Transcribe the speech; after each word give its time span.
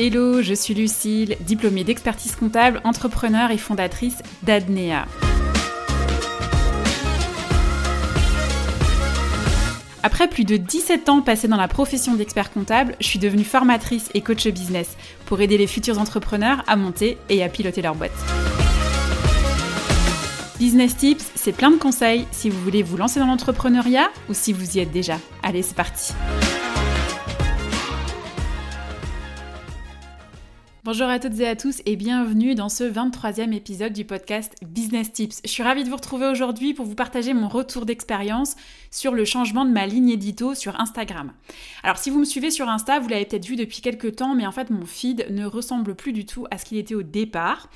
Hello, 0.00 0.42
je 0.42 0.54
suis 0.54 0.74
Lucille, 0.74 1.36
diplômée 1.40 1.82
d'expertise 1.82 2.36
comptable, 2.36 2.80
entrepreneur 2.84 3.50
et 3.50 3.58
fondatrice 3.58 4.22
d'Adnea. 4.44 5.06
Après 10.04 10.28
plus 10.28 10.44
de 10.44 10.56
17 10.56 11.08
ans 11.08 11.20
passés 11.20 11.48
dans 11.48 11.56
la 11.56 11.66
profession 11.66 12.14
d'expert 12.14 12.52
comptable, 12.52 12.94
je 13.00 13.08
suis 13.08 13.18
devenue 13.18 13.42
formatrice 13.42 14.08
et 14.14 14.20
coach 14.20 14.46
business 14.46 14.96
pour 15.26 15.40
aider 15.40 15.58
les 15.58 15.66
futurs 15.66 15.98
entrepreneurs 15.98 16.62
à 16.68 16.76
monter 16.76 17.18
et 17.28 17.42
à 17.42 17.48
piloter 17.48 17.82
leur 17.82 17.96
boîte. 17.96 18.12
Business 20.60 20.96
Tips, 20.96 21.32
c'est 21.34 21.50
plein 21.50 21.72
de 21.72 21.76
conseils 21.76 22.24
si 22.30 22.50
vous 22.50 22.60
voulez 22.60 22.84
vous 22.84 22.96
lancer 22.96 23.18
dans 23.18 23.26
l'entrepreneuriat 23.26 24.10
ou 24.28 24.32
si 24.34 24.52
vous 24.52 24.76
y 24.76 24.78
êtes 24.78 24.92
déjà. 24.92 25.18
Allez, 25.42 25.62
c'est 25.62 25.74
parti. 25.74 26.12
Bonjour 30.90 31.08
à 31.08 31.18
toutes 31.18 31.38
et 31.40 31.46
à 31.46 31.54
tous 31.54 31.82
et 31.84 31.96
bienvenue 31.96 32.54
dans 32.54 32.70
ce 32.70 32.82
23e 32.82 33.52
épisode 33.52 33.92
du 33.92 34.06
podcast 34.06 34.54
Business 34.62 35.12
Tips. 35.12 35.42
Je 35.44 35.50
suis 35.50 35.62
ravie 35.62 35.84
de 35.84 35.90
vous 35.90 35.96
retrouver 35.96 36.24
aujourd'hui 36.24 36.72
pour 36.72 36.86
vous 36.86 36.94
partager 36.94 37.34
mon 37.34 37.46
retour 37.46 37.84
d'expérience 37.84 38.56
sur 38.90 39.14
le 39.14 39.24
changement 39.24 39.64
de 39.64 39.70
ma 39.70 39.86
ligne 39.86 40.10
édito 40.10 40.54
sur 40.54 40.80
Instagram. 40.80 41.32
Alors 41.82 41.98
si 41.98 42.10
vous 42.10 42.18
me 42.18 42.24
suivez 42.24 42.50
sur 42.50 42.68
Insta, 42.68 42.98
vous 43.00 43.08
l'avez 43.08 43.24
peut-être 43.24 43.46
vu 43.46 43.56
depuis 43.56 43.80
quelques 43.80 44.16
temps, 44.16 44.34
mais 44.34 44.46
en 44.46 44.52
fait 44.52 44.70
mon 44.70 44.86
feed 44.86 45.26
ne 45.30 45.46
ressemble 45.46 45.94
plus 45.94 46.12
du 46.12 46.26
tout 46.26 46.46
à 46.50 46.58
ce 46.58 46.64
qu'il 46.64 46.78
était 46.78 46.94
au 46.94 47.02
départ. 47.02 47.68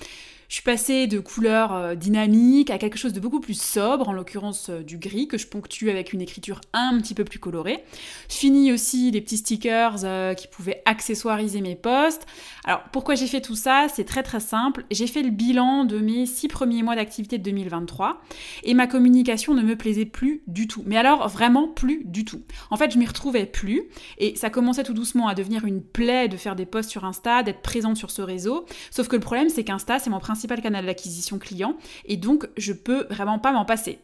Je 0.53 0.57
suis 0.57 0.65
passée 0.65 1.07
de 1.07 1.19
couleurs 1.19 1.73
euh, 1.73 1.95
dynamiques 1.95 2.69
à 2.69 2.77
quelque 2.77 2.99
chose 2.99 3.15
de 3.15 3.21
beaucoup 3.21 3.41
plus 3.41 3.59
sobre, 3.59 4.11
en 4.11 4.13
l'occurrence 4.13 4.69
euh, 4.69 4.83
du 4.83 4.99
gris, 4.99 5.27
que 5.27 5.39
je 5.39 5.47
ponctue 5.47 5.89
avec 5.89 6.13
une 6.13 6.21
écriture 6.21 6.61
un 6.75 7.01
petit 7.01 7.15
peu 7.15 7.25
plus 7.25 7.39
colorée. 7.39 7.83
Fini 8.29 8.71
aussi 8.71 9.11
les 9.11 9.23
petits 9.23 9.39
stickers 9.39 10.05
euh, 10.05 10.35
qui 10.35 10.49
pouvaient 10.49 10.83
accessoiriser 10.85 11.63
mes 11.63 11.75
posts. 11.75 12.27
Alors 12.65 12.83
pourquoi 12.93 13.15
j'ai 13.15 13.29
fait 13.29 13.41
tout 13.41 13.55
ça? 13.55 13.87
C'est 13.95 14.05
très 14.05 14.23
très 14.23 14.41
simple. 14.41 14.85
J'ai 14.91 15.07
fait 15.07 15.23
le 15.23 15.31
bilan 15.31 15.87
de 15.87 15.99
mes 16.01 16.27
six 16.27 16.49
premiers 16.49 16.83
mois 16.83 16.97
d'activité 16.97 17.39
de 17.39 17.45
2023 17.45 18.21
et 18.65 18.75
ma 18.75 18.87
communication 18.87 19.55
ne 19.55 19.63
me 19.63 19.75
plaisait 19.75 20.05
plus 20.05 20.43
du 20.49 20.67
tout. 20.67 20.83
Mais 20.85 20.99
alors 21.03 21.29
vraiment 21.29 21.69
plus 21.69 22.05
du 22.05 22.25
tout. 22.25 22.43
En 22.71 22.77
fait, 22.77 22.93
je 22.93 22.99
m'y 22.99 23.07
retrouvais 23.07 23.45
plus 23.45 23.83
et 24.19 24.37
ça 24.37 24.51
commençait 24.51 24.85
tout 24.85 24.95
doucement 24.95 25.27
à 25.27 25.35
devenir 25.35 25.65
une 25.65 25.83
plaie 25.83 26.29
de 26.29 26.37
faire 26.37 26.55
des 26.55 26.67
posts 26.67 26.91
sur 26.91 27.05
Insta, 27.05 27.43
d'être 27.43 27.61
présente 27.61 27.97
sur 27.97 28.11
ce 28.13 28.23
réseau. 28.23 28.67
Sauf 28.91 29.09
que 29.09 29.17
le 29.17 29.23
problème, 29.23 29.49
c'est 29.49 29.65
qu'Insta, 29.65 29.99
c'est 29.99 30.11
mon 30.11 30.21
principal 30.21 30.63
canal 30.63 30.87
d'acquisition 30.87 31.39
client 31.39 31.77
et 32.05 32.17
donc 32.17 32.49
je 32.57 32.73
peux 32.73 33.07
vraiment 33.11 33.39
pas 33.39 33.53
m'en 33.53 33.65
passer. 33.65 33.99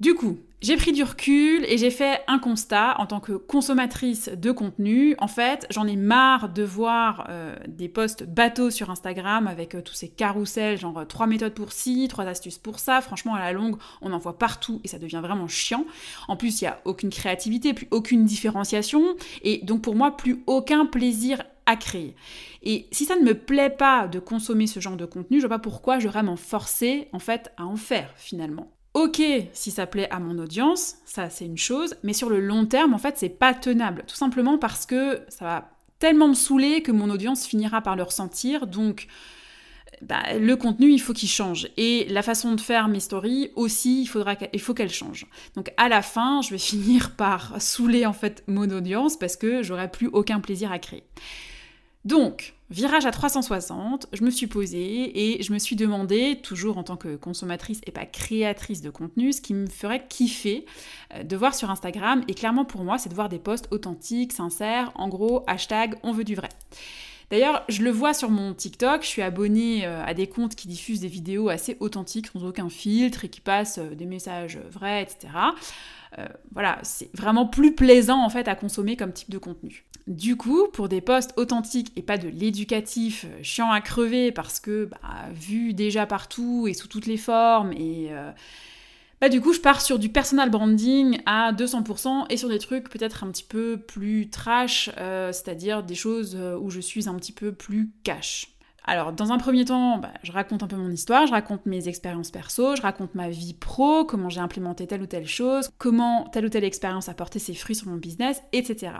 Du 0.00 0.14
coup, 0.14 0.38
j'ai 0.64 0.76
pris 0.76 0.92
du 0.92 1.02
recul 1.02 1.62
et 1.68 1.76
j'ai 1.76 1.90
fait 1.90 2.22
un 2.26 2.38
constat 2.38 2.98
en 2.98 3.04
tant 3.04 3.20
que 3.20 3.32
consommatrice 3.34 4.30
de 4.30 4.50
contenu. 4.50 5.14
En 5.18 5.28
fait, 5.28 5.66
j'en 5.68 5.86
ai 5.86 5.94
marre 5.94 6.48
de 6.48 6.62
voir 6.62 7.26
euh, 7.28 7.54
des 7.68 7.90
posts 7.90 8.24
bateaux 8.24 8.70
sur 8.70 8.88
Instagram 8.88 9.46
avec 9.46 9.74
euh, 9.74 9.82
tous 9.82 9.92
ces 9.92 10.08
carousels, 10.08 10.78
genre 10.78 11.06
3 11.06 11.26
euh, 11.26 11.28
méthodes 11.28 11.52
pour 11.52 11.70
ci, 11.70 12.08
3 12.08 12.24
astuces 12.24 12.56
pour 12.56 12.78
ça. 12.78 13.02
Franchement, 13.02 13.34
à 13.34 13.40
la 13.40 13.52
longue, 13.52 13.76
on 14.00 14.10
en 14.14 14.16
voit 14.16 14.38
partout 14.38 14.80
et 14.84 14.88
ça 14.88 14.98
devient 14.98 15.20
vraiment 15.22 15.48
chiant. 15.48 15.84
En 16.28 16.36
plus, 16.38 16.62
il 16.62 16.64
n'y 16.64 16.68
a 16.68 16.80
aucune 16.86 17.10
créativité, 17.10 17.74
plus 17.74 17.88
aucune 17.90 18.24
différenciation 18.24 19.16
et 19.42 19.58
donc 19.64 19.82
pour 19.82 19.96
moi, 19.96 20.16
plus 20.16 20.44
aucun 20.46 20.86
plaisir 20.86 21.42
à 21.66 21.76
créer. 21.76 22.16
Et 22.62 22.86
si 22.90 23.04
ça 23.04 23.16
ne 23.16 23.22
me 23.22 23.34
plaît 23.34 23.68
pas 23.68 24.08
de 24.08 24.18
consommer 24.18 24.66
ce 24.66 24.80
genre 24.80 24.96
de 24.96 25.04
contenu, 25.04 25.42
je 25.42 25.46
vois 25.46 25.58
pas 25.58 25.62
pourquoi 25.62 25.98
je 25.98 26.08
m'en 26.08 26.36
forcer 26.36 27.08
en 27.12 27.18
fait 27.18 27.52
à 27.58 27.66
en 27.66 27.76
faire 27.76 28.14
finalement. 28.16 28.70
Ok, 28.94 29.20
si 29.52 29.72
ça 29.72 29.86
plaît 29.86 30.08
à 30.10 30.20
mon 30.20 30.38
audience, 30.38 30.96
ça 31.04 31.28
c'est 31.28 31.44
une 31.44 31.58
chose, 31.58 31.96
mais 32.04 32.12
sur 32.12 32.30
le 32.30 32.40
long 32.40 32.64
terme, 32.64 32.94
en 32.94 32.98
fait, 32.98 33.18
c'est 33.18 33.28
pas 33.28 33.52
tenable. 33.52 34.04
Tout 34.06 34.14
simplement 34.14 34.56
parce 34.56 34.86
que 34.86 35.20
ça 35.28 35.44
va 35.44 35.70
tellement 35.98 36.28
me 36.28 36.34
saouler 36.34 36.80
que 36.80 36.92
mon 36.92 37.10
audience 37.10 37.44
finira 37.44 37.80
par 37.80 37.96
le 37.96 38.04
ressentir. 38.04 38.68
Donc, 38.68 39.08
bah, 40.00 40.22
le 40.38 40.54
contenu, 40.56 40.92
il 40.92 41.00
faut 41.00 41.12
qu'il 41.12 41.28
change. 41.28 41.68
Et 41.76 42.06
la 42.08 42.22
façon 42.22 42.54
de 42.54 42.60
faire 42.60 42.88
mes 42.88 43.00
stories 43.00 43.50
aussi, 43.56 44.02
il, 44.02 44.60
faut 44.60 44.74
qu'elle 44.74 44.90
change. 44.90 45.26
Donc 45.56 45.72
à 45.76 45.88
la 45.88 46.02
fin, 46.02 46.40
je 46.42 46.50
vais 46.50 46.58
finir 46.72 47.16
par 47.16 47.60
saouler 47.60 48.06
en 48.06 48.12
fait 48.12 48.44
mon 48.46 48.70
audience 48.70 49.16
parce 49.18 49.36
que 49.36 49.62
j'aurai 49.62 49.90
plus 49.90 50.08
aucun 50.08 50.40
plaisir 50.40 50.70
à 50.72 50.78
créer. 50.78 51.04
Donc, 52.04 52.52
virage 52.68 53.06
à 53.06 53.10
360, 53.10 54.08
je 54.12 54.24
me 54.24 54.30
suis 54.30 54.46
posée 54.46 55.36
et 55.36 55.42
je 55.42 55.52
me 55.54 55.58
suis 55.58 55.74
demandé, 55.74 56.38
toujours 56.42 56.76
en 56.76 56.82
tant 56.82 56.98
que 56.98 57.16
consommatrice 57.16 57.80
et 57.86 57.92
pas 57.92 58.04
créatrice 58.04 58.82
de 58.82 58.90
contenu, 58.90 59.32
ce 59.32 59.40
qui 59.40 59.54
me 59.54 59.66
ferait 59.66 60.06
kiffer 60.06 60.66
euh, 61.14 61.22
de 61.22 61.36
voir 61.36 61.54
sur 61.54 61.70
Instagram. 61.70 62.22
Et 62.28 62.34
clairement 62.34 62.66
pour 62.66 62.84
moi, 62.84 62.98
c'est 62.98 63.08
de 63.08 63.14
voir 63.14 63.30
des 63.30 63.38
posts 63.38 63.68
authentiques, 63.70 64.32
sincères, 64.32 64.92
en 64.96 65.08
gros, 65.08 65.44
hashtag 65.46 65.96
on 66.02 66.12
veut 66.12 66.24
du 66.24 66.34
vrai. 66.34 66.50
D'ailleurs, 67.30 67.64
je 67.70 67.82
le 67.82 67.90
vois 67.90 68.12
sur 68.12 68.28
mon 68.28 68.52
TikTok, 68.52 69.02
je 69.02 69.08
suis 69.08 69.22
abonnée 69.22 69.86
euh, 69.86 70.04
à 70.04 70.12
des 70.12 70.26
comptes 70.26 70.56
qui 70.56 70.68
diffusent 70.68 71.00
des 71.00 71.08
vidéos 71.08 71.48
assez 71.48 71.78
authentiques, 71.80 72.26
sans 72.26 72.44
aucun 72.44 72.68
filtre, 72.68 73.24
et 73.24 73.28
qui 73.30 73.40
passent 73.40 73.78
euh, 73.78 73.94
des 73.94 74.04
messages 74.04 74.58
vrais, 74.70 75.02
etc. 75.02 75.32
voilà, 76.52 76.78
c'est 76.82 77.10
vraiment 77.12 77.44
plus 77.44 77.74
plaisant 77.74 78.22
en 78.22 78.28
fait 78.28 78.46
à 78.46 78.54
consommer 78.54 78.94
comme 78.96 79.12
type 79.12 79.30
de 79.30 79.38
contenu. 79.38 79.84
Du 80.06 80.36
coup, 80.36 80.68
pour 80.70 80.90
des 80.90 81.00
posts 81.00 81.32
authentiques 81.38 81.90
et 81.96 82.02
pas 82.02 82.18
de 82.18 82.28
l'éducatif 82.28 83.24
euh, 83.24 83.42
chiant 83.42 83.70
à 83.70 83.80
crever 83.80 84.32
parce 84.32 84.60
que 84.60 84.84
bah, 84.84 84.98
vu 85.32 85.72
déjà 85.72 86.04
partout 86.04 86.66
et 86.68 86.74
sous 86.74 86.88
toutes 86.88 87.06
les 87.06 87.16
formes 87.16 87.72
et 87.72 88.08
euh, 88.10 88.30
bah, 89.22 89.30
du 89.30 89.40
coup 89.40 89.54
je 89.54 89.60
pars 89.60 89.80
sur 89.80 89.98
du 89.98 90.10
personal 90.10 90.50
branding 90.50 91.20
à 91.24 91.54
200% 91.54 92.26
et 92.28 92.36
sur 92.36 92.50
des 92.50 92.58
trucs 92.58 92.90
peut-être 92.90 93.24
un 93.24 93.30
petit 93.30 93.44
peu 93.44 93.78
plus 93.78 94.28
trash, 94.28 94.90
euh, 94.98 95.32
c'est-à-dire 95.32 95.82
des 95.82 95.94
choses 95.94 96.36
où 96.60 96.68
je 96.68 96.80
suis 96.80 97.08
un 97.08 97.14
petit 97.14 97.32
peu 97.32 97.52
plus 97.52 97.90
cash. 98.02 98.48
Alors, 98.86 99.14
dans 99.14 99.32
un 99.32 99.38
premier 99.38 99.64
temps, 99.64 99.96
bah, 99.96 100.12
je 100.22 100.30
raconte 100.30 100.62
un 100.62 100.66
peu 100.66 100.76
mon 100.76 100.90
histoire, 100.90 101.26
je 101.26 101.32
raconte 101.32 101.64
mes 101.64 101.88
expériences 101.88 102.30
perso, 102.30 102.76
je 102.76 102.82
raconte 102.82 103.14
ma 103.14 103.30
vie 103.30 103.54
pro, 103.54 104.04
comment 104.04 104.28
j'ai 104.28 104.40
implémenté 104.40 104.86
telle 104.86 105.00
ou 105.00 105.06
telle 105.06 105.26
chose, 105.26 105.70
comment 105.78 106.28
telle 106.28 106.44
ou 106.44 106.50
telle 106.50 106.64
expérience 106.64 107.08
a 107.08 107.14
porté 107.14 107.38
ses 107.38 107.54
fruits 107.54 107.76
sur 107.76 107.88
mon 107.88 107.96
business, 107.96 108.42
etc 108.52 108.96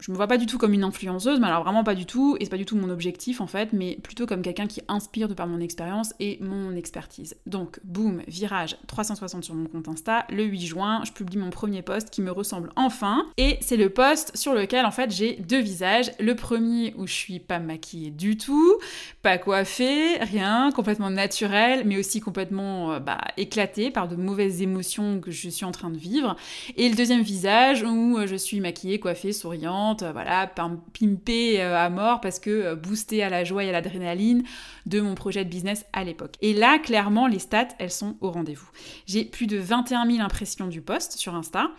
je 0.00 0.10
me 0.10 0.16
vois 0.16 0.26
pas 0.26 0.36
du 0.36 0.44
tout 0.46 0.58
comme 0.58 0.74
une 0.74 0.84
influenceuse, 0.84 1.40
mais 1.40 1.46
alors 1.46 1.62
vraiment 1.62 1.84
pas 1.84 1.94
du 1.94 2.04
tout, 2.04 2.36
et 2.38 2.44
c'est 2.44 2.50
pas 2.50 2.58
du 2.58 2.66
tout 2.66 2.76
mon 2.76 2.90
objectif 2.90 3.40
en 3.40 3.46
fait, 3.46 3.72
mais 3.72 3.96
plutôt 4.02 4.26
comme 4.26 4.42
quelqu'un 4.42 4.66
qui 4.66 4.82
inspire 4.88 5.26
de 5.26 5.34
par 5.34 5.46
mon 5.46 5.58
expérience 5.60 6.12
et 6.20 6.38
mon 6.42 6.76
expertise. 6.76 7.36
Donc, 7.46 7.80
boum, 7.82 8.22
virage 8.28 8.76
360 8.88 9.44
sur 9.44 9.54
mon 9.54 9.66
compte 9.66 9.88
Insta, 9.88 10.26
le 10.28 10.44
8 10.44 10.66
juin, 10.66 11.02
je 11.04 11.12
publie 11.12 11.38
mon 11.38 11.50
premier 11.50 11.80
post 11.80 12.10
qui 12.10 12.20
me 12.20 12.30
ressemble 12.30 12.70
enfin, 12.76 13.26
et 13.38 13.56
c'est 13.62 13.78
le 13.78 13.88
post 13.88 14.36
sur 14.36 14.52
lequel 14.52 14.84
en 14.84 14.90
fait 14.90 15.10
j'ai 15.10 15.36
deux 15.36 15.60
visages. 15.60 16.10
Le 16.20 16.34
premier 16.36 16.94
où 16.98 17.06
je 17.06 17.14
suis 17.14 17.40
pas 17.40 17.58
maquillée 17.58 18.10
du 18.10 18.36
tout, 18.36 18.78
pas 19.22 19.38
coiffée, 19.38 20.18
rien, 20.18 20.72
complètement 20.72 21.10
naturel, 21.10 21.84
mais 21.86 21.98
aussi 21.98 22.20
complètement 22.20 22.92
euh, 22.92 23.00
bah, 23.00 23.20
éclaté 23.38 23.90
par 23.90 24.08
de 24.08 24.16
mauvaises 24.16 24.60
émotions 24.60 25.20
que 25.20 25.30
je 25.30 25.48
suis 25.48 25.64
en 25.64 25.72
train 25.72 25.90
de 25.90 25.96
vivre, 25.96 26.36
et 26.76 26.88
le 26.88 26.94
deuxième 26.94 27.22
visage 27.22 27.82
où 27.82 28.18
euh, 28.18 28.26
je 28.26 28.36
suis 28.36 28.60
maquillée, 28.60 29.00
coiffée, 29.00 29.32
souriante, 29.32 29.85
euh, 30.02 30.12
voilà, 30.12 30.46
pimpée 30.46 31.60
euh, 31.60 31.76
à 31.76 31.88
mort 31.90 32.20
parce 32.20 32.38
que 32.38 32.50
euh, 32.50 32.74
boostée 32.76 33.22
à 33.22 33.28
la 33.28 33.44
joie 33.44 33.64
et 33.64 33.68
à 33.68 33.72
l'adrénaline 33.72 34.42
de 34.86 35.00
mon 35.00 35.14
projet 35.14 35.44
de 35.44 35.50
business 35.50 35.86
à 35.92 36.04
l'époque. 36.04 36.34
Et 36.40 36.52
là, 36.52 36.78
clairement, 36.78 37.26
les 37.26 37.38
stats, 37.38 37.68
elles 37.78 37.90
sont 37.90 38.16
au 38.20 38.30
rendez-vous. 38.30 38.68
J'ai 39.06 39.24
plus 39.24 39.46
de 39.46 39.58
21 39.58 40.10
000 40.10 40.20
impressions 40.24 40.66
du 40.66 40.80
post 40.80 41.12
sur 41.12 41.34
Insta 41.34 41.70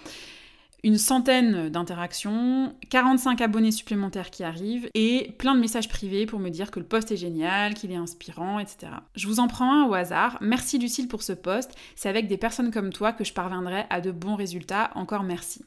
une 0.84 0.98
centaine 0.98 1.70
d'interactions, 1.70 2.76
45 2.90 3.42
abonnés 3.42 3.72
supplémentaires 3.72 4.30
qui 4.30 4.44
arrivent 4.44 4.90
et 4.94 5.34
plein 5.38 5.56
de 5.56 5.60
messages 5.60 5.90
privés 5.90 6.26
pour 6.26 6.40
me 6.40 6.50
dire 6.50 6.70
que 6.70 6.80
le 6.80 6.86
post 6.86 7.12
est 7.12 7.18
génial, 7.18 7.74
qu'il 7.74 7.92
est 7.92 7.96
inspirant, 7.96 8.60
etc. 8.60 8.92
Je 9.16 9.28
vous 9.28 9.40
en 9.40 9.48
prends 9.48 9.72
un 9.72 9.88
au 9.88 9.96
hasard. 9.96 10.38
Merci 10.40 10.78
Lucille 10.78 11.08
pour 11.08 11.24
ce 11.24 11.34
post. 11.34 11.74
C'est 11.96 12.10
avec 12.10 12.28
des 12.28 12.38
personnes 12.38 12.72
comme 12.72 12.94
toi 12.94 13.12
que 13.12 13.24
je 13.24 13.34
parviendrai 13.34 13.86
à 13.90 14.02
de 14.02 14.12
bons 14.12 14.36
résultats. 14.36 14.92
Encore 14.96 15.24
merci. 15.24 15.66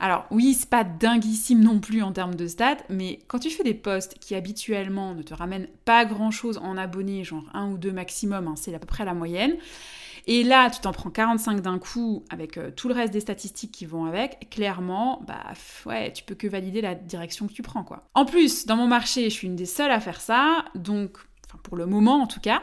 Alors 0.00 0.26
oui, 0.30 0.54
c'est 0.54 0.70
pas 0.70 0.84
dinguissime 0.84 1.60
non 1.60 1.78
plus 1.78 2.02
en 2.02 2.12
termes 2.12 2.34
de 2.34 2.46
stats, 2.46 2.76
mais 2.88 3.18
quand 3.26 3.40
tu 3.40 3.50
fais 3.50 3.64
des 3.64 3.74
posts 3.74 4.18
qui 4.20 4.34
habituellement 4.34 5.14
ne 5.14 5.22
te 5.22 5.34
ramènent 5.34 5.68
pas 5.84 6.04
grand 6.04 6.30
chose 6.30 6.58
en 6.58 6.76
abonnés, 6.76 7.24
genre 7.24 7.44
un 7.52 7.68
ou 7.70 7.78
deux 7.78 7.92
maximum, 7.92 8.48
hein, 8.48 8.54
c'est 8.56 8.74
à 8.74 8.78
peu 8.78 8.86
près 8.86 9.04
la 9.04 9.14
moyenne, 9.14 9.56
et 10.26 10.42
là, 10.42 10.70
tu 10.70 10.80
t'en 10.80 10.92
prends 10.92 11.10
45 11.10 11.60
d'un 11.60 11.78
coup 11.78 12.24
avec 12.30 12.58
euh, 12.58 12.70
tout 12.70 12.88
le 12.88 12.94
reste 12.94 13.12
des 13.12 13.20
statistiques 13.20 13.72
qui 13.72 13.86
vont 13.86 14.06
avec, 14.06 14.50
clairement, 14.50 15.22
bah 15.26 15.52
ouais, 15.86 16.12
tu 16.12 16.24
peux 16.24 16.34
que 16.34 16.46
valider 16.46 16.80
la 16.80 16.94
direction 16.94 17.46
que 17.46 17.52
tu 17.52 17.62
prends 17.62 17.84
quoi. 17.84 18.08
En 18.14 18.24
plus, 18.24 18.66
dans 18.66 18.76
mon 18.76 18.88
marché, 18.88 19.24
je 19.24 19.34
suis 19.34 19.46
une 19.46 19.56
des 19.56 19.66
seules 19.66 19.90
à 19.92 20.00
faire 20.00 20.20
ça, 20.20 20.64
donc 20.74 21.18
pour 21.62 21.76
le 21.76 21.86
moment 21.86 22.22
en 22.22 22.26
tout 22.26 22.40
cas. 22.40 22.62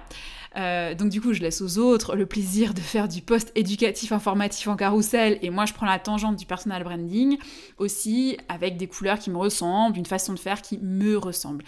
Euh, 0.56 0.94
donc 0.96 1.10
du 1.10 1.22
coup, 1.22 1.34
je 1.34 1.42
laisse 1.42 1.62
aux 1.62 1.78
autres 1.78 2.16
le 2.16 2.26
plaisir 2.26 2.74
de 2.74 2.80
faire 2.80 3.08
du 3.08 3.22
post 3.22 3.52
éducatif 3.56 4.12
informatif 4.12 4.68
en 4.68 4.76
carrousel 4.76 5.40
et 5.42 5.50
moi 5.50 5.66
je 5.66 5.74
prends 5.74 5.86
la 5.86 6.00
tangente 6.00 6.36
du 6.36 6.46
personal 6.46 6.84
branding 6.84 7.38
aussi 7.78 8.38
avec 8.50 8.78
des 8.78 8.88
couleurs 8.88 9.20
qui 9.20 9.30
me 9.30 9.38
ressemblent, 9.38 9.98
une 9.98 10.06
façon 10.06 10.34
de 10.34 10.40
faire 10.40 10.62
qui 10.62 10.78
me 10.80 11.18
ressemble. 11.18 11.64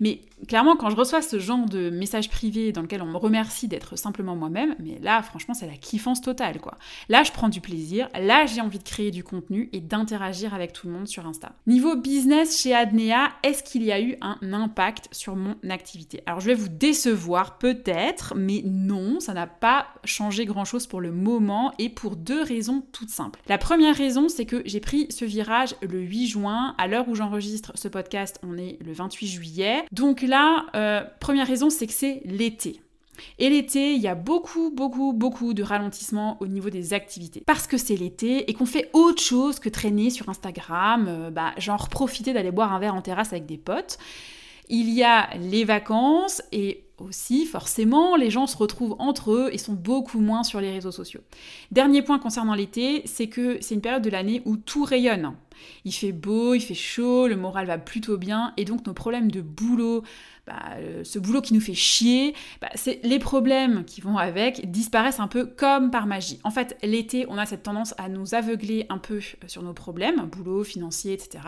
Mais 0.00 0.20
clairement, 0.48 0.76
quand 0.76 0.90
je 0.90 0.96
reçois 0.96 1.22
ce 1.22 1.38
genre 1.38 1.66
de 1.66 1.90
message 1.90 2.30
privé 2.30 2.72
dans 2.72 2.82
lequel 2.82 3.02
on 3.02 3.06
me 3.06 3.16
remercie 3.16 3.68
d'être 3.68 3.96
simplement 3.96 4.36
moi-même, 4.36 4.74
mais 4.78 4.98
là 5.00 5.22
franchement 5.22 5.54
c'est 5.54 5.66
la 5.66 5.76
kiffance 5.76 6.20
totale 6.20 6.60
quoi. 6.60 6.78
Là 7.08 7.22
je 7.22 7.32
prends 7.32 7.48
du 7.48 7.60
plaisir, 7.60 8.08
là 8.18 8.46
j'ai 8.46 8.60
envie 8.60 8.78
de 8.78 8.84
créer 8.84 9.10
du 9.10 9.24
contenu 9.24 9.68
et 9.72 9.80
d'interagir 9.80 10.54
avec 10.54 10.72
tout 10.72 10.86
le 10.86 10.94
monde 10.94 11.08
sur 11.08 11.26
Insta. 11.26 11.52
Niveau 11.66 11.96
business 11.96 12.60
chez 12.60 12.74
Adnea, 12.74 13.32
est-ce 13.42 13.62
qu'il 13.62 13.82
y 13.82 13.92
a 13.92 14.00
eu 14.00 14.16
un 14.20 14.38
impact 14.52 15.08
sur 15.12 15.36
mon 15.36 15.56
activité? 15.68 16.22
Alors 16.26 16.40
je 16.40 16.46
vais 16.46 16.54
vous 16.54 16.68
décevoir 16.68 17.58
peut-être 17.58 18.29
mais 18.36 18.62
non, 18.64 19.20
ça 19.20 19.34
n'a 19.34 19.46
pas 19.46 19.88
changé 20.04 20.44
grand-chose 20.44 20.86
pour 20.86 21.00
le 21.00 21.12
moment 21.12 21.72
et 21.78 21.88
pour 21.88 22.16
deux 22.16 22.42
raisons 22.42 22.82
toutes 22.92 23.10
simples. 23.10 23.40
La 23.48 23.58
première 23.58 23.96
raison, 23.96 24.28
c'est 24.28 24.46
que 24.46 24.62
j'ai 24.64 24.80
pris 24.80 25.06
ce 25.10 25.24
virage 25.24 25.74
le 25.82 26.00
8 26.00 26.26
juin. 26.26 26.74
À 26.78 26.86
l'heure 26.86 27.08
où 27.08 27.14
j'enregistre 27.14 27.72
ce 27.74 27.88
podcast, 27.88 28.38
on 28.42 28.56
est 28.56 28.78
le 28.84 28.92
28 28.92 29.26
juillet. 29.26 29.84
Donc 29.92 30.22
là, 30.22 30.66
euh, 30.74 31.02
première 31.20 31.46
raison, 31.46 31.70
c'est 31.70 31.86
que 31.86 31.92
c'est 31.92 32.22
l'été. 32.24 32.80
Et 33.38 33.50
l'été, 33.50 33.94
il 33.94 34.00
y 34.00 34.08
a 34.08 34.14
beaucoup, 34.14 34.70
beaucoup, 34.70 35.12
beaucoup 35.12 35.54
de 35.54 35.62
ralentissement 35.62 36.36
au 36.40 36.46
niveau 36.46 36.70
des 36.70 36.94
activités. 36.94 37.42
Parce 37.46 37.66
que 37.66 37.76
c'est 37.76 37.96
l'été 37.96 38.50
et 38.50 38.54
qu'on 38.54 38.66
fait 38.66 38.90
autre 38.92 39.22
chose 39.22 39.58
que 39.58 39.68
traîner 39.68 40.10
sur 40.10 40.28
Instagram, 40.28 41.06
euh, 41.08 41.30
bah, 41.30 41.52
genre 41.58 41.88
profiter 41.88 42.32
d'aller 42.32 42.50
boire 42.50 42.72
un 42.72 42.78
verre 42.78 42.94
en 42.94 43.02
terrasse 43.02 43.32
avec 43.32 43.46
des 43.46 43.58
potes. 43.58 43.98
Il 44.68 44.88
y 44.90 45.02
a 45.02 45.28
les 45.36 45.64
vacances 45.64 46.42
et 46.52 46.84
aussi, 47.00 47.46
forcément, 47.46 48.16
les 48.16 48.30
gens 48.30 48.46
se 48.46 48.56
retrouvent 48.56 48.96
entre 48.98 49.32
eux 49.32 49.50
et 49.52 49.58
sont 49.58 49.72
beaucoup 49.72 50.20
moins 50.20 50.42
sur 50.42 50.60
les 50.60 50.70
réseaux 50.70 50.92
sociaux. 50.92 51.20
Dernier 51.70 52.02
point 52.02 52.18
concernant 52.18 52.54
l'été, 52.54 53.02
c'est 53.06 53.28
que 53.28 53.58
c'est 53.60 53.74
une 53.74 53.80
période 53.80 54.02
de 54.02 54.10
l'année 54.10 54.42
où 54.44 54.56
tout 54.56 54.84
rayonne. 54.84 55.34
Il 55.84 55.92
fait 55.92 56.12
beau, 56.12 56.54
il 56.54 56.60
fait 56.60 56.74
chaud, 56.74 57.26
le 57.26 57.36
moral 57.36 57.66
va 57.66 57.78
plutôt 57.78 58.18
bien, 58.18 58.52
et 58.56 58.64
donc 58.64 58.86
nos 58.86 58.94
problèmes 58.94 59.30
de 59.30 59.40
boulot, 59.40 60.02
bah, 60.46 60.54
euh, 60.78 61.04
ce 61.04 61.18
boulot 61.18 61.42
qui 61.42 61.54
nous 61.54 61.60
fait 61.60 61.74
chier, 61.74 62.34
bah, 62.60 62.70
c'est 62.74 63.00
les 63.04 63.18
problèmes 63.18 63.84
qui 63.84 64.00
vont 64.00 64.18
avec 64.18 64.70
disparaissent 64.70 65.20
un 65.20 65.28
peu 65.28 65.46
comme 65.46 65.90
par 65.90 66.06
magie. 66.06 66.40
En 66.44 66.50
fait, 66.50 66.76
l'été, 66.82 67.26
on 67.28 67.38
a 67.38 67.46
cette 67.46 67.62
tendance 67.62 67.94
à 67.98 68.08
nous 68.08 68.34
aveugler 68.34 68.86
un 68.88 68.98
peu 68.98 69.18
euh, 69.18 69.46
sur 69.46 69.62
nos 69.62 69.72
problèmes, 69.72 70.16
boulot, 70.26 70.64
financier, 70.64 71.12
etc. 71.12 71.44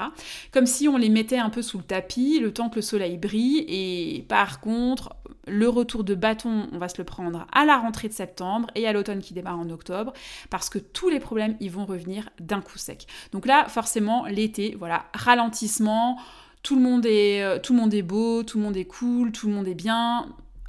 Comme 0.52 0.66
si 0.66 0.88
on 0.88 0.96
les 0.96 1.08
mettait 1.08 1.38
un 1.38 1.50
peu 1.50 1.62
sous 1.62 1.78
le 1.78 1.84
tapis, 1.84 2.38
le 2.40 2.52
temps 2.52 2.68
que 2.68 2.76
le 2.76 2.82
soleil 2.82 3.16
brille, 3.16 3.64
et 3.66 4.24
par 4.28 4.60
contre, 4.60 5.16
le 5.48 5.68
retour 5.68 6.04
de 6.04 6.14
bâton, 6.14 6.68
on 6.72 6.78
va 6.78 6.88
se 6.88 6.98
le 6.98 7.04
prendre 7.04 7.46
à 7.52 7.64
la 7.64 7.78
rentrée 7.78 8.08
de 8.08 8.12
septembre 8.12 8.68
et 8.74 8.86
à 8.86 8.92
l'automne 8.92 9.20
qui 9.20 9.34
démarre 9.34 9.58
en 9.58 9.70
octobre, 9.70 10.12
parce 10.50 10.68
que 10.68 10.78
tous 10.78 11.08
les 11.08 11.18
problèmes, 11.18 11.56
ils 11.60 11.70
vont 11.70 11.84
revenir 11.84 12.28
d'un 12.38 12.60
coup 12.60 12.78
sec. 12.78 13.06
Donc 13.32 13.46
là, 13.46 13.66
forcément, 13.68 14.01
l'été, 14.30 14.76
voilà, 14.78 15.06
ralentissement, 15.14 16.18
tout 16.62 16.76
le 16.76 16.82
monde 16.82 17.06
est, 17.06 17.42
euh, 17.42 17.58
tout 17.58 17.72
le 17.72 17.80
monde 17.80 17.94
est 17.94 18.02
beau, 18.02 18.42
tout 18.42 18.58
le 18.58 18.64
monde 18.64 18.76
est 18.76 18.84
cool, 18.84 19.32
tout 19.32 19.48
le 19.48 19.54
monde 19.54 19.68
est 19.68 19.74
bien 19.74 20.26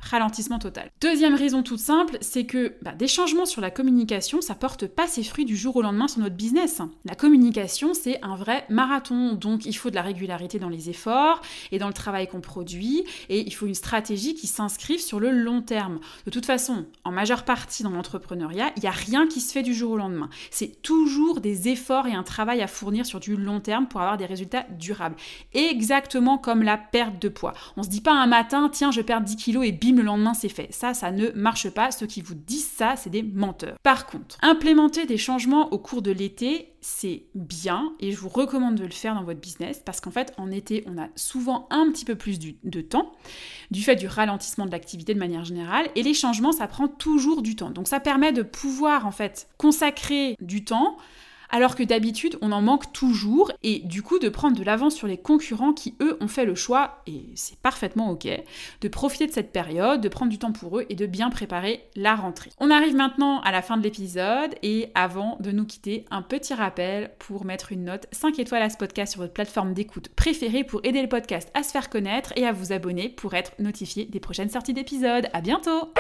ralentissement 0.10 0.60
total. 0.60 0.90
Deuxième 1.02 1.36
raison 1.36 1.64
toute 1.64 1.80
simple, 1.80 2.18
c'est 2.22 2.46
que 2.46 2.76
bah, 2.82 2.94
des 2.94 3.08
changements 3.08 3.46
sur 3.46 3.62
la 3.62 3.72
communication, 3.72 4.42
ça 4.42 4.56
porte 4.56 4.88
pas 4.88 5.08
ses 5.08 5.24
fruits 5.24 5.46
du 5.46 5.56
jour 5.56 5.76
au 5.76 5.82
lendemain 5.82 6.08
sur 6.08 6.22
notre 6.22 6.36
business. 6.36 6.82
La 7.06 7.16
communication, 7.16 7.94
c'est 7.94 8.22
un 8.24 8.36
vrai 8.36 8.66
marathon, 8.70 9.34
donc 9.34 9.66
il 9.66 9.74
faut 9.74 9.90
de 9.90 9.96
la 9.96 10.02
régularité 10.02 10.60
dans 10.60 10.70
les 10.70 10.90
efforts 10.90 11.42
et 11.72 11.80
dans 11.80 11.88
le 11.88 11.94
travail 11.94 12.28
qu'on 12.28 12.42
produit, 12.42 13.04
et 13.30 13.46
il 13.46 13.52
faut 13.52 13.66
une 13.66 13.76
stratégie 13.76 14.36
qui 14.36 14.48
s'inscrive 14.48 15.00
sur 15.00 15.20
le 15.20 15.32
long 15.32 15.62
terme. 15.62 16.00
De 16.26 16.32
toute 16.32 16.46
façon, 16.46 16.86
en 17.04 17.12
majeure 17.12 17.44
partie 17.44 17.84
dans 17.84 17.90
l'entrepreneuriat, 17.90 18.72
il 18.76 18.82
n'y 18.82 18.90
a 18.90 18.92
rien 18.92 19.28
qui 19.28 19.42
se 19.42 19.52
fait 19.52 19.64
du 19.64 19.74
jour 19.74 19.92
au 19.92 19.98
lendemain. 19.98 20.30
C'est 20.52 20.82
toujours 20.82 21.42
des 21.42 21.70
efforts 21.70 22.08
et 22.08 22.14
un 22.14 22.24
travail 22.24 22.62
à 22.62 22.68
fournir 22.68 23.06
sur 23.06 23.20
du 23.20 23.36
long 23.36 23.60
terme 23.60 23.88
pour 23.88 24.02
avoir 24.02 24.18
des 24.18 24.26
résultats 24.26 24.66
durables. 24.78 25.16
Exactement 25.54 26.38
comme 26.38 26.64
la 26.64 26.78
perte 26.78 27.22
de 27.22 27.30
poids. 27.30 27.54
On 27.78 27.84
se 27.84 27.90
dit 27.90 28.02
pas 28.02 28.14
un 28.14 28.28
matin, 28.28 28.70
tiens, 28.72 28.92
je 28.92 29.02
perds 29.02 29.22
10 29.22 29.36
kilos 29.36 29.66
et 29.66 29.72
bim, 29.72 29.93
le 29.98 30.04
lendemain 30.04 30.34
c'est 30.34 30.50
fait. 30.50 30.68
Ça, 30.72 30.94
ça 30.94 31.12
ne 31.12 31.30
marche 31.32 31.70
pas. 31.70 31.92
Ceux 31.92 32.08
qui 32.08 32.22
vous 32.22 32.36
disent 32.36 32.68
ça, 32.68 32.96
c'est 32.96 33.10
des 33.10 33.24
menteurs. 33.24 33.78
Par 33.84 34.06
contre, 34.06 34.38
implémenter 34.42 35.06
des 35.06 35.18
changements 35.18 35.72
au 35.72 35.80
cours 35.80 36.02
de 36.02 36.12
l'été, 36.12 36.74
c'est 36.82 37.24
bien 37.34 37.94
et 38.00 38.12
je 38.12 38.18
vous 38.18 38.30
recommande 38.30 38.76
de 38.76 38.84
le 38.84 38.92
faire 38.92 39.16
dans 39.16 39.24
votre 39.24 39.40
business 39.40 39.82
parce 39.84 40.02
qu'en 40.02 40.12
fait, 40.12 40.34
en 40.38 40.52
été, 40.52 40.84
on 40.88 41.02
a 41.02 41.08
souvent 41.16 41.68
un 41.70 41.90
petit 41.92 42.06
peu 42.06 42.16
plus 42.16 42.40
de 42.40 42.82
temps 42.82 43.14
du 43.72 43.82
fait 43.82 43.96
du 43.96 44.08
ralentissement 44.08 44.66
de 44.66 44.72
l'activité 44.72 45.14
de 45.14 45.20
manière 45.20 45.46
générale 45.46 45.88
et 45.96 46.04
les 46.04 46.14
changements, 46.14 46.52
ça 46.52 46.68
prend 46.68 46.88
toujours 46.88 47.42
du 47.42 47.56
temps. 47.56 47.70
Donc 47.70 47.88
ça 47.88 48.00
permet 48.00 48.34
de 48.34 48.42
pouvoir 48.42 49.08
en 49.08 49.12
fait 49.12 49.48
consacrer 49.58 50.36
du 50.42 50.66
temps 50.66 50.98
alors 51.54 51.76
que 51.76 51.84
d'habitude 51.84 52.38
on 52.42 52.52
en 52.52 52.62
manque 52.62 52.92
toujours 52.92 53.54
et 53.64 53.80
du 53.80 54.02
coup 54.02 54.20
de 54.20 54.28
prendre 54.28 54.58
de 54.58 54.64
l'avance 54.64 54.96
sur 54.96 55.08
les 55.08 55.18
concurrents 55.18 55.72
qui 55.72 55.96
eux 56.02 56.18
ont 56.20 56.28
fait 56.28 56.44
le 56.44 56.56
choix, 56.56 57.02
et 57.08 57.28
c'est 57.36 57.58
parfaitement 57.60 58.10
ok, 58.10 58.28
de 58.82 58.88
profiter 58.90 59.28
de 59.28 59.32
cette 59.32 59.54
période, 59.54 60.02
de 60.02 60.10
prendre 60.10 60.32
du 60.32 60.40
temps 60.40 60.52
pour 60.52 60.80
eux 60.80 60.86
et 60.90 60.96
de 60.96 61.06
bien 61.06 61.30
préparer 61.30 61.86
la 61.96 62.16
rentrée. 62.16 62.50
On 62.60 62.72
arrive 62.72 62.96
maintenant 62.96 63.40
à 63.42 63.52
la 63.52 63.62
fin 63.62 63.78
de 63.78 63.84
l'épisode 63.84 64.56
et 64.64 64.90
avant 64.96 65.38
de 65.40 65.52
nous 65.52 65.66
quitter, 65.66 66.06
un 66.12 66.24
petit 66.24 66.54
rappel 66.54 67.12
pour 67.20 67.46
mettre 67.46 67.72
une 67.72 67.86
note 67.86 68.08
5 68.12 68.40
étoiles 68.40 68.64
à 68.64 68.70
ce 68.70 68.78
podcast 68.78 69.14
sur 69.14 69.22
votre 69.22 69.34
plateforme 69.34 69.74
d'écoute 69.74 70.10
préférée 70.10 70.64
pour 70.64 70.82
aider 70.84 71.02
le 71.02 71.10
podcast 71.10 71.50
à 71.54 71.64
se 71.64 71.72
faire 71.72 71.90
connaître 71.90 72.34
et 72.36 72.48
à 72.48 72.52
vous 72.52 72.74
abonner 72.74 73.10
pour 73.10 73.36
être 73.36 73.54
notifié 73.60 74.06
des 74.06 74.20
prochaines 74.20 74.50
sorties 74.50 74.74
d'épisodes. 74.74 75.28
À 75.34 75.42
bientôt! 75.42 75.94